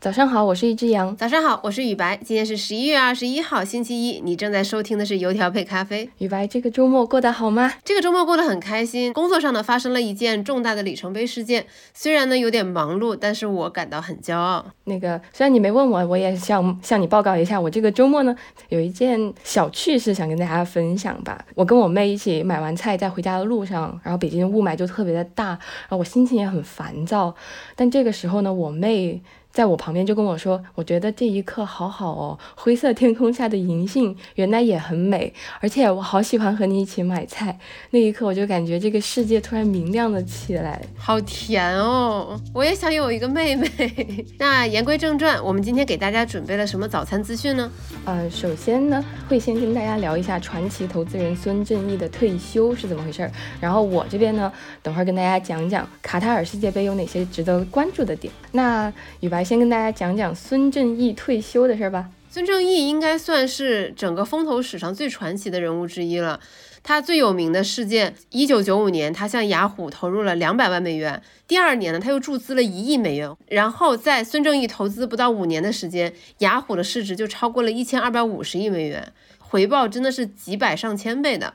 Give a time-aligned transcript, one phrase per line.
[0.00, 1.14] 早上好，我是一只羊。
[1.14, 2.16] 早上好，我是雨白。
[2.24, 4.18] 今天是十一月二十一号，星期一。
[4.24, 6.08] 你正在收听的是油条配咖啡。
[6.16, 7.70] 雨白，这个周末过得好吗？
[7.84, 9.12] 这个周末过得很开心。
[9.12, 11.66] 工作上呢，发生了一件重大的里程碑事件。
[11.92, 14.64] 虽然呢有点忙碌，但是我感到很骄傲。
[14.84, 18.34] 那个虽然你没问我，我也想向你报告一下，我这个周末呢
[18.70, 21.44] 有一件小趣事想跟大家分享吧。
[21.54, 27.34] 我跟我妹一起买完菜，在回家的路上，然后北京的雾霾就特别的大，然后我心情也很烦躁。
[27.76, 29.20] 但这个时候呢，我妹。
[29.52, 37.58] 在我旁边就跟我说：“我觉得这一刻好好哦，灰色天空下的银杏原来也很美，而且我好喜欢和你一起买菜。”
[37.90, 42.40] 那一刻我就感觉这个世界突然明亮了起来，好甜哦！
[42.54, 43.68] 我也想有一个妹妹。
[44.38, 47.68] 那言归正传，我们今天给大家准备了什么早餐资讯呢？
[48.04, 53.32] 呃，首先呢，会先跟大家聊一下传奇投资人孙正义的退休是怎么回事儿。
[53.60, 58.32] 然后我这边呢，等会儿跟大家讲讲卡塔尔世界杯有哪些值得关注的点。
[58.52, 59.39] 那雨白。
[59.42, 62.08] 先跟大家讲讲孙正义退休的事儿吧。
[62.28, 66.38] 孙正义应该算是整个风投史上最传奇的人物之一了。
[66.82, 71.20] 他最有名的事件，一九九五年，他向雅虎投入了两百万美元。
[71.46, 73.30] 第二年呢，他又注资了一亿美元。
[73.48, 81.52] 然后在孙正义投资不到五年的时间，雅虎的市值就超过了一千二百五十亿美元，回报真的是几百上千倍的。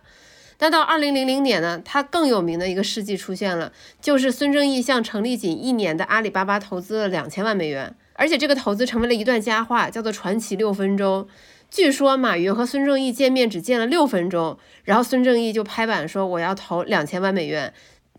[0.58, 11.28] 但到二零零零年呢，他更有名的一个事迹出现了，就是孙正义向成立仅一年的阿里巴巴投资了两千万美元，而且这个投资成为了一段佳话，叫做“传奇六分钟”。
[11.70, 17.74] 据说马云和孙正义见面只见了六分钟，然后孙正义就拍板说：“我要投两千万美元。”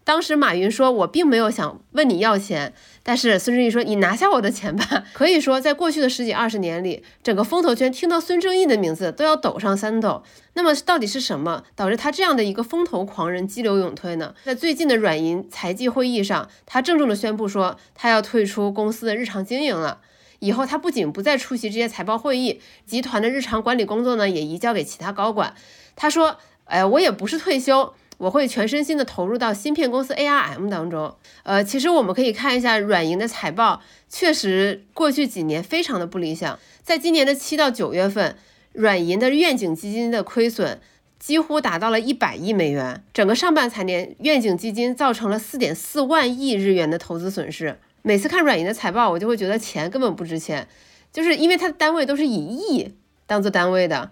[0.07, 5.03] 当时马云说：“我并没有想问你要钱。”但是孙正义说：“你拿下我的钱吧。
[5.13, 10.23] ”可以说，在过去的十几二十年里，整个风投圈听到孙正义的名字都要抖上三抖。
[10.53, 14.33] 那么，到底是什么导致他这样的一个风投狂人激流勇退呢？
[14.45, 19.99] 在最近的软银财季会议上，他郑重地宣布说，他要退出公司的日常经营了。
[20.39, 25.57] 以后他不仅不再出席这些财报会议，集团的日常管理工作呢，也移交给其他高管。
[25.97, 31.15] 他说：“哎，我也不是退休。”我会全身心的投入到芯片公司 ARM 当中。
[31.43, 36.59] 呃，其实我们可以看一下软银的财报，确实过去几年非常的不理想。
[36.83, 38.37] 在今年的七到九月份，
[38.73, 40.81] 软银的愿景基金的亏损
[41.19, 43.03] 几乎达到了一百亿美元。
[43.13, 47.79] 整个上半财年，愿景基金造成了四点四万亿日元的投资损失。
[48.03, 50.69] 每次看软银的财报，我就会觉得钱根本不值钱，
[51.13, 52.95] 就是因为它的单位都是以亿
[53.27, 54.11] 当做单位的。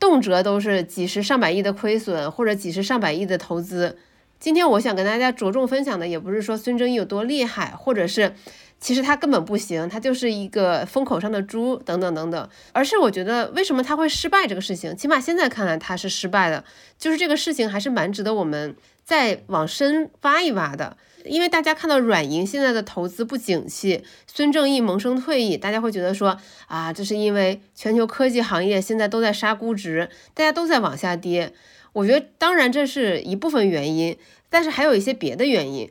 [0.00, 3.98] 动辄都是几十上百亿的亏损，或者几十上百亿的投资。
[4.40, 8.32] 今天我想跟大家着重分享的，也不是说孙正义有多厉害，或者是
[8.80, 16.64] 其实他根本不行，他就是一个风口上的猪等等等等，而是我觉得为什么他会失败这个事情，起码现在看来他是失败的，
[16.98, 18.74] 就是这个事情还是蛮值得我们
[19.04, 20.96] 再往深挖一挖的。
[21.24, 31.52] 因为大家看到软银现在的投资不景气，孙正义萌生退役，大家会觉得说啊，这是因为全球科技行业现在都在杀估值，大家都在往下跌。
[31.92, 34.16] 我觉得当然这是一部分原因，
[34.48, 35.90] 但是还有一些别的原因。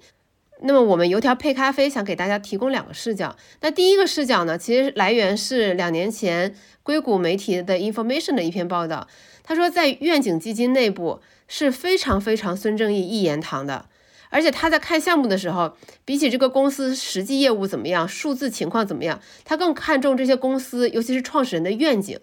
[0.61, 3.35] 那么我们油条配咖啡想给大家提供两个视角。
[3.61, 9.07] 那第一个视角呢，其实来源是两年前硅谷媒体的 Information 的一篇报道，
[9.43, 13.88] 他说在愿景基金内部是非常非常孙正义一言堂的。
[14.29, 15.75] 而且他在看项目的时候，
[16.05, 22.19] 比起这个公司实际业务怎么样、数字情况怎么样，他更看重这些公司，尤其是创始人的愿景。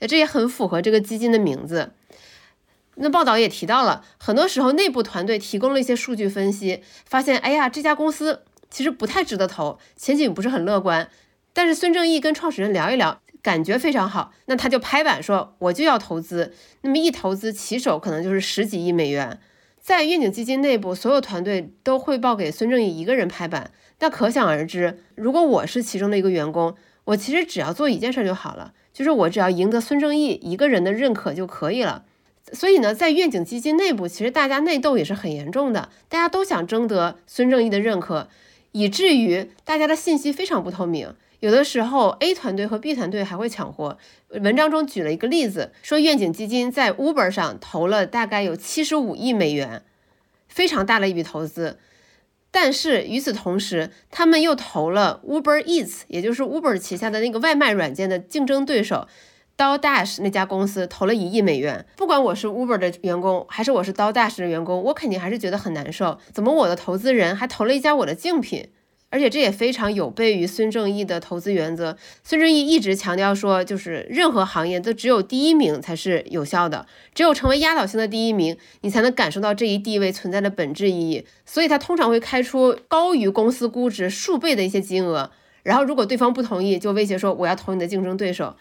[0.00, 1.92] 哎，这也很符合这个基金的名字。
[2.96, 11.08] 那报道也提到了，很多时候内部团队提供了一些数据分析，发现，哎呀，这家公司其实不太值得投，前景不是很乐观。
[11.52, 16.54] 但是孙正义跟创始人聊一聊，感觉非常好，那他就拍板说，我就要投资。
[16.80, 19.38] 那么一投资起手可能就是十几亿美元。
[19.82, 23.72] 在愿景基金内部，所有团队都汇报给孙正义一个人拍板。
[23.98, 32.04] 那可想而知，如果我是其中的一个员工，我其实只要做一件事就好了，就是我只要赢得孙正义一个人的认可就可以了。
[32.52, 38.28] 所以呢，在愿景基金内部，其实大家内斗也是很严重的，大家都想争得孙正义的认可，
[38.70, 41.12] 以至于大家的信息非常不透明。
[41.42, 43.98] 有的时候，A 团队和 B 团队还会抢活。
[44.28, 49.82] 文章中举了一个例子，说愿景基金在 Uber 上投了大概有七十五亿美元，
[50.46, 51.80] 非常大的一笔投资。
[52.52, 59.08] 但是与此同时，他们又投了 Uber Eats，也就是 Uber 旗下的那个外卖软件的竞争对手
[59.58, 61.84] DoorDash 那家公司，投了一亿美元。
[61.96, 66.20] 不管我是 Uber 的员工，还是我是 DoorDash 的员工，我肯定还是觉得很难受。
[66.32, 68.68] 怎么我的投资人还投了一家我的竞品？
[69.12, 71.98] 而且这也非常有悖于孙正义的投资原则。
[72.24, 81.26] 孙正义一直强调说，就是任何行业都只有第一名才是有效的，只有成为压倒性的第一名，你才能感受到这一地位存在的本质意义。
[81.44, 85.30] 所以他通常会开出高于公司估值数倍的一些金额，
[85.62, 88.56] 然后如果对方不同意，就威胁说我要投你的竞争对手。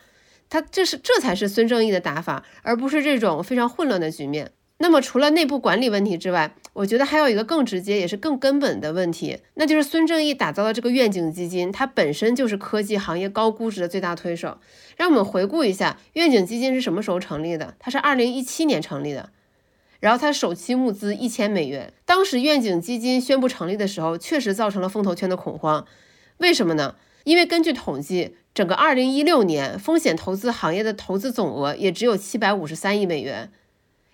[0.50, 4.52] 他这是这才是孙正义的打法，而不是这种非常混乱的局面。
[4.80, 14.58] 那么除了内部管理问题之外，我觉得还有一个更直接也是更根本的问题，那就是孙正义打造的这个愿景基金，它本身就是科技行业高估值的最大推手。
[14.96, 17.76] 让我们回顾一下，愿景基金是什么时候成立的？
[17.80, 19.30] 它是二零一七年成立的，
[20.00, 21.92] 然后它首期募资一千美元。
[22.06, 25.86] 当时愿景基金宣布成立的时候，确实造成了风投圈的恐慌。
[26.38, 26.96] 为什么呢？
[27.26, 28.36] 因为根据统计。
[28.54, 33.50] 整个二零一六年，风险投资行业的投资总额也只有七百五十三亿美元，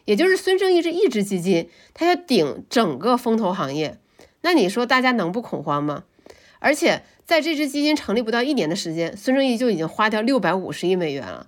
[0.08, 3.98] 也就是孙正义这一支基金，它要顶整个风投行业，
[4.40, 6.06] 那你说大家能不恐慌吗？
[6.60, 11.48] 而且在这支基金成立不到一年的时间，孙正义就已经花掉六百五十亿美元了，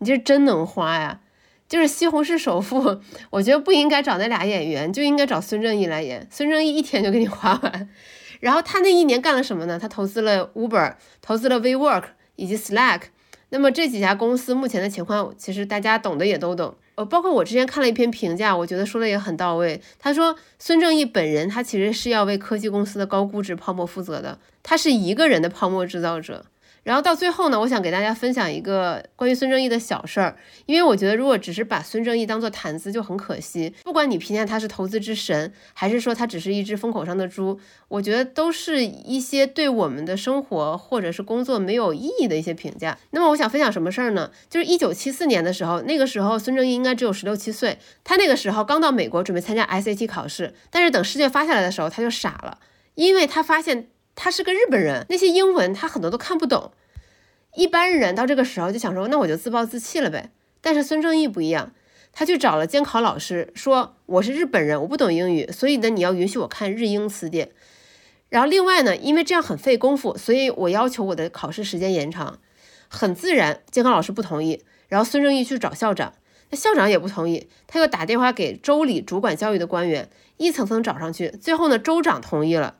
[0.00, 1.20] 你这真能花呀！
[1.66, 3.00] 就是西红柿首富，
[3.30, 7.88] 我觉得不应该找那俩演员，就应该找孙正义来演，孙正义一天就给你花完。
[8.40, 9.78] 然后他那一年干了什么呢？
[9.78, 12.04] 他投资了 Uber，投资了 WeWork
[12.36, 13.04] 以及 Slack。
[13.48, 16.76] 那么这几家公司目前的情况，其实大家懂的也都懂。
[16.98, 19.80] 呃，包括我之前看了一篇评价，我觉得说的也很到位。
[20.00, 26.44] 他说孙正义本人他其实是要为科技公司的高估值泡沫负责的，他是一个人的泡沫制造者。
[26.88, 33.74] 然后到最后呢，我想给大家分享一个关于孙正义的小事儿，因为我觉得如果只是把孙正义当做谈资就很可惜。
[33.84, 42.96] 不管你评价他是投资之神，还是说他只是一只风口上的猪，我觉得都是一些对我们的生活或者是工作没有意义的一些评价。
[43.10, 44.30] 那么我想分享什么事儿呢？
[44.48, 52.56] 就是一九七四年的时候，那个时候孙正义应该只有十六七岁，他那个时候刚到美国准备参加 SAT 考试，但是等试卷发下来的时候他就傻了，
[52.94, 53.88] 因为他发现
[54.20, 56.72] 他是个日本人，那些英文他很多都看不懂。
[57.54, 60.32] 一般人到这个时候就想说，那我就自暴自弃了呗。
[60.60, 61.72] 但是孙正义不一样，
[62.12, 67.50] 他去找了监考老师，说我是日本人，我不懂英语，所以呢，你要允许我看日英词典。
[68.28, 72.40] 然后另外呢，因为这样很费功夫，所以我要求我的考试时间延长。
[72.88, 74.64] 很自然，监考老师不同意。
[74.88, 76.12] 然后孙正义去找校长，
[76.50, 82.77] 那校长也不同意，他又打电话给州里主管教育的官员，一层层找上去，最后呢，州长同意了。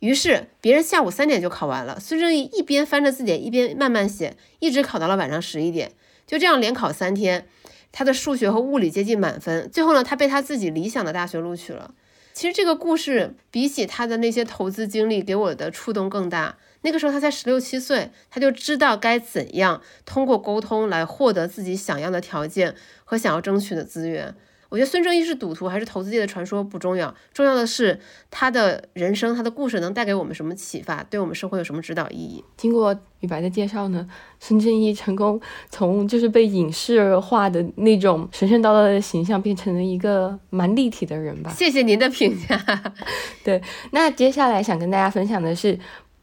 [0.00, 5.92] 于是别人下午三点就考完了，孙正义一边翻着字典，一边慢慢写，一直考到了晚上十一点。
[6.26, 7.46] 就这样连考三天，
[7.90, 9.68] 他的数学和物理接近满分。
[9.70, 11.94] 最后呢，他被他自己理想的大学录取了。
[12.32, 16.56] 其实这个故事比起他的那些投资经历给我的触动更大。
[16.82, 24.36] 那个时候他才十六七岁，他就知道该怎样通过沟通来获得自己想要的条件和想要争取的资源。
[24.68, 27.98] 我觉得孙正义是赌徒还是投资界的传说不重要，重要的是
[28.30, 32.44] 他的人生、他的故事能带给我们什么启发，对我们社会有什么指导意义。
[32.56, 34.06] 经过雨白的介绍呢，
[34.38, 41.50] 孙正义成功从就是被影视化的那种神神叨叨的形象，变成了一个蛮立体的人吧。
[41.50, 42.60] 谢谢您的评价。
[43.42, 43.62] 对，
[43.92, 45.78] 那接下来想跟大家分享的是。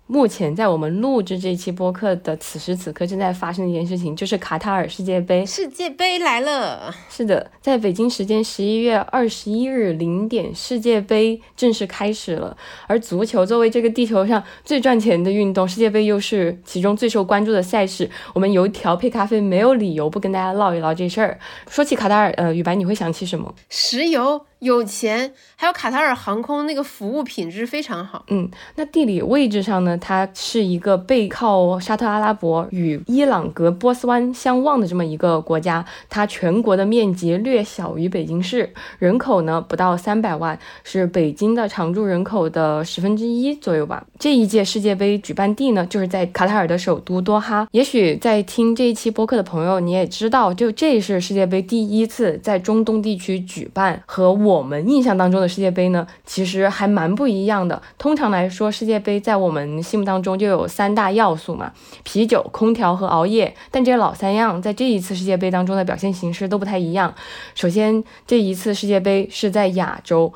[0.07, 5.43] 目前在我们录制这期播客的此时此刻，正在发生的一件事情，就是卡塔尔世界杯。
[5.43, 6.93] 世界杯来了。
[7.09, 12.55] 是的，在北京时间十一月二十一日零点，世界杯正式开始了。
[12.85, 18.07] 而足球作为这个地球上最赚钱的运动，世界杯又是其中最受关注的赛事。
[18.35, 21.39] 我们油条配咖啡，没有理由不跟大家唠一唠这事儿。
[21.67, 23.55] 说起卡塔尔，呃，雨白，你会想起什么？
[23.69, 24.45] 石油。
[24.65, 28.25] 有钱，还有卡塔尔航空那个服务品质非常好。
[28.29, 35.85] 嗯，那地理位置上呢，它是一个背靠沙特阿拉伯与伊朗隔波斯湾相望的这么一个国家。
[36.09, 44.03] 它全国的面积略小于北京市，人口呢不到三百万，是北京的常住人口的十分之一左右吧。
[44.17, 47.67] 这一届世界杯举办地呢，就是在卡塔尔的首都多哈。
[47.69, 54.54] 也许在听这一期播客的朋友，你也知道，就这是世界杯第一次在中东地区举办，和我。
[54.55, 57.81] 我们印象当中的世界杯呢，其实还蛮不一样的。
[57.97, 61.71] 通常来说，世界杯在我们心目当中就有三大要素嘛：
[62.03, 63.53] 啤酒、空调和熬夜。
[63.69, 67.13] 但这些老三样在这一次世界杯当中的表现形式都不太一样。
[67.53, 70.33] 首先，这一次世界杯是在亚洲，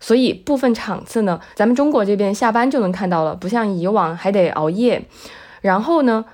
[0.00, 5.04] 所以部分场次呢，咱们中国这边下班就能看到了，不像以往还得熬夜。
[5.60, 6.24] 然后呢？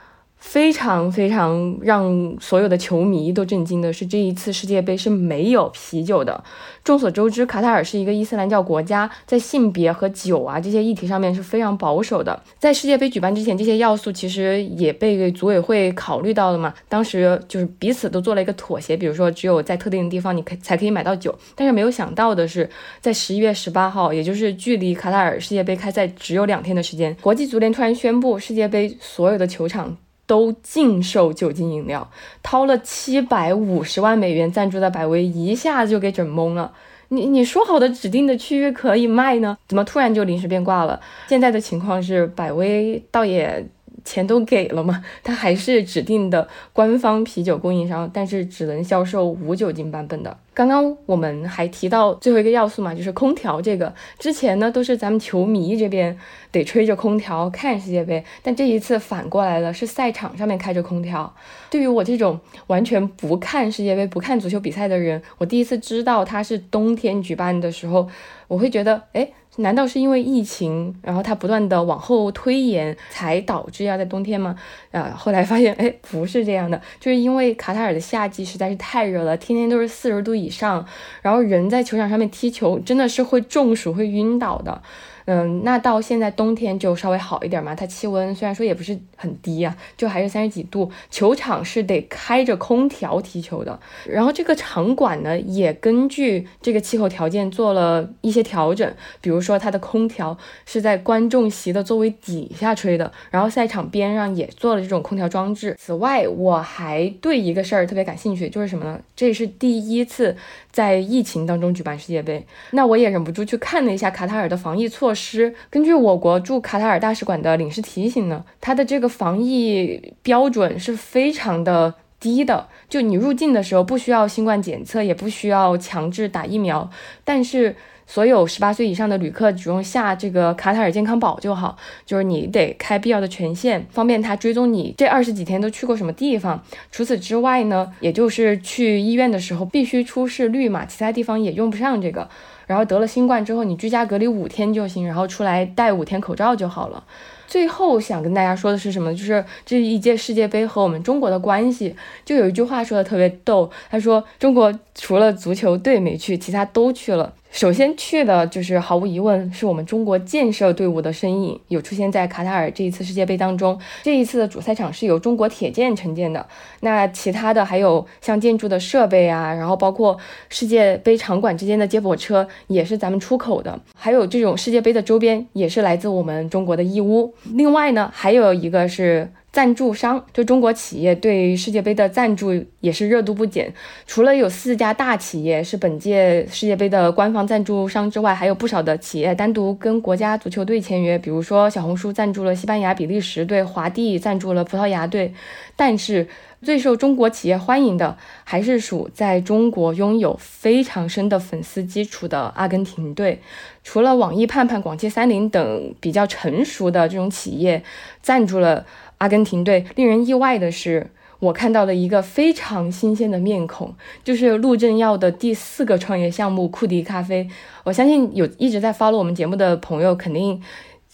[0.45, 6.45] 非常非常让所有的球迷都震惊的是，这一次世界杯是没有啤酒的。
[6.85, 12.41] 众所周知，卡塔尔是一个伊斯兰教国家，在性别和酒啊这些议题上面是非常保守的。
[12.59, 16.73] 在世界杯举办之前，这些要素其实也被组委会考虑到了嘛。
[16.89, 21.37] 当时就是彼此都做了一个妥协，比如说只有在特定的地方你可才可以买到酒。
[21.57, 22.69] 但是没有想到的是，
[23.01, 29.97] 在十一月十八号，也就是距离卡塔尔世界杯开赛只有两天的时间，国际足联突然宣布，世界杯所有的球场。
[30.26, 32.11] 都禁售酒精饮料，
[32.43, 36.73] 掏了七百五十万美元赞助的百威一下就给整懵了。
[37.09, 41.00] 你你说好的指定的区域可以卖呢，怎么突然就临时变卦了？
[41.28, 43.66] 现在的情况是，百威倒也。
[44.05, 50.37] 钱都给了嘛， 它还是指定的官方啤酒供应商，但是只能销售无酒精版本的。
[50.53, 53.93] 刚刚我们还提到最后一个要素嘛，就是空调这个。
[54.21, 56.17] 之前呢都是咱们球迷这边
[56.53, 61.35] 得吹着空调看世界杯，但这一次反过来了，是赛场上面开着空调。
[61.71, 68.09] 对于我这种完全不看世界杯、不看足球比赛的人，我第一次知道它是冬天举办的时候，
[68.47, 69.29] 我会觉得，哎。
[69.57, 74.57] 难道是因为疫情，然后它不断的往后推延，才导致要在冬天吗？
[74.91, 80.85] 啊，后来发现，哎，不是这样的，就是因为卡塔尔的夏季实在是太热了，天天都是四十度以上，
[81.23, 84.83] 然后人在球场上面踢球，真的是会中暑、会晕倒的。
[85.26, 93.78] 嗯，那到现在冬天就稍微好一点嘛，它气温虽然说也不是很低呀，就还是三十几度，球场是得开着空调踢球的。
[94.07, 105.75] 然后这个场馆呢，也根据这个气候条件做了一些调整，比如说它的空调是在观众席的座位底下吹的，然后赛场边上也做了这种空调装置。
[105.78, 109.00] 此外，我还对一个事儿特别感兴趣，就是什么呢？
[109.16, 110.37] 这是第一次
[110.71, 122.68] 在疫情当中举办世界杯，那我也忍不住去看了一下卡塔尔的防疫措师根据我国驻卡塔尔大使馆的领事提醒呢，它的这个防疫标准是非常的低的。
[122.88, 126.90] 就你入境的时候不需要新冠检测，也不需要强制打疫苗，
[127.25, 136.62] 但是所有十八岁以上的旅客只用下这个卡塔尔健康宝就好，就是你得开必要的权限，方便他追踪你这二十几天都去过什么地方。
[136.92, 142.28] 除此之外呢，也就是去医院的时候必须出示绿码，其他地方也用不上这个。
[142.66, 147.04] 然后得了新冠之后，你居家隔离五天就行，然后出来戴五天口罩就好了。
[147.47, 149.12] 最后想跟大家说的是什么？
[149.12, 151.94] 就是这一届世界杯和我们中国的关系，
[152.25, 157.33] 就有一句话说的特别逗，他说中国除了足球队没去，其他都去了。
[157.55, 163.79] 首先去的就是毫无疑问是我们中国建设队伍的身影，有出现在卡塔尔这一次世界杯当中。
[164.03, 166.45] 这一次的主赛场是由中国铁建承建的，
[166.81, 170.19] 那其他的还有像建筑的设备啊，然后包括
[170.49, 177.33] 世界杯场馆之间的接驳车也是咱们出口的，还有这种世界杯的周边也是来自我们中国的义乌。
[177.45, 179.31] 另外呢，还有一个是。
[179.55, 183.73] 赞助商就中国企业对世界杯的赞助也是热度不减，
[184.05, 195.33] 除了有四家大企业是本届世界杯的官方赞助商之外，还有不少的企业单独跟国家足球队签约，比如说小红书赞助了西班牙、比利时队，华帝赞助了葡萄牙队。
[195.77, 196.27] 但是
[196.61, 203.41] 最受中国企业欢迎的还是属在中国拥有非常深的粉丝基础的阿根廷队。
[203.85, 207.85] 除了网易盼盼、广汽三菱等比较成熟的这种企业
[208.21, 208.85] 赞助了。
[209.25, 217.49] 阿根廷队令人意外的是，我看到了一个非常新鲜的面孔，就是陆正耀的第四个创业项目库迪咖啡。
[217.85, 220.61] 我相信有一直在 follow 我们节目的朋友，肯定。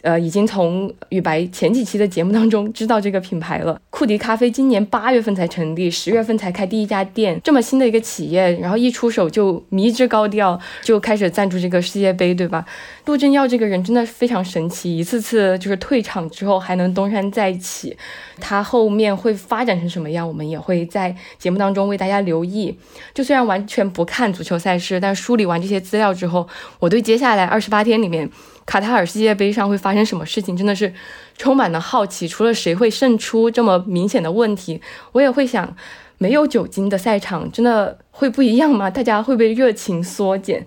[0.03, 3.79] 呃，已经从雨白前几期的节目当中知道这个品牌了。
[3.91, 12.65] 库迪咖啡今年八月份才成立，十月份才开第一家店，这么新的一个企业，然后一出手就迷之高调，就开始赞助这个世界杯，对吧？
[13.05, 17.95] 陆正耀这个人真的非常神奇，一次次就是退场之后还能东山再起，
[18.41, 22.75] 他后面会发展成什么样，我们也会在节目当中为大家留意。
[23.13, 28.31] 就虽然完全不看足球赛事，但梳理完这些资料之后，我对接下来二十八天里面。
[28.71, 30.95] 卡塔尔世界杯上会发生什么事情，真的是
[31.37, 32.29] 充满了好奇。
[32.29, 35.77] 除了谁会胜出这么明显的问题，我也会想，
[36.19, 38.89] 没有酒精的赛场真的会不一样吗？
[38.89, 40.65] 大家会被热情缩减？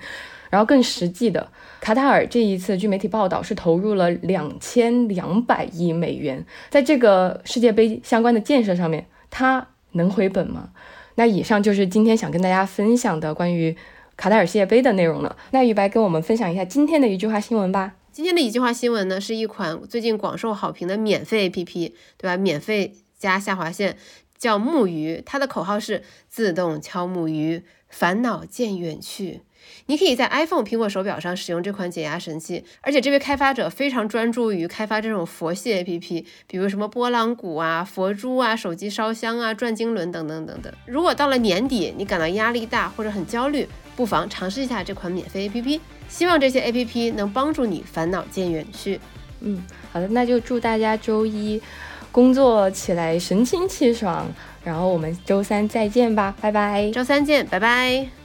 [0.50, 10.72] 然后更实际的，卡塔尔这一次，据媒体报道是投入了两千两百亿美元，在这个世界杯相关的建设上面，它能回本吗？
[11.16, 13.78] 那以上就是今天想跟大家分享的关于。
[14.16, 17.96] 卡塔尔世界杯的内容了，那雨白跟我们分享一下今天的一句话新闻吧。
[18.12, 22.38] 今天的一句话新闻呢，是一款最近广受好评的免费 APP，对吧？
[22.38, 23.98] 免费加下划线，
[24.38, 29.42] 叫木鱼，它的口号是自动敲木鱼，烦恼渐远去。
[29.86, 40.74] 你可以在 iPhone 苹果手表上使用这款解压神器，而且这位开发者非常专注于开发这种佛系 APP，比如什么拨浪鼓啊、佛珠啊、手机烧香啊、转经轮等等等等。
[40.86, 45.80] 如果到了年底你感到压力大或者很焦虑，不妨尝试一下这款免费 APP。
[46.10, 49.00] 希望这些 APP 能帮助你烦恼渐远去。
[49.40, 51.62] 嗯，好的，那就祝大家周一
[52.12, 54.28] 工作起来神清气爽，
[54.64, 56.92] 然后我们周三再见吧，拜拜。
[56.92, 58.23] 周三见，拜拜。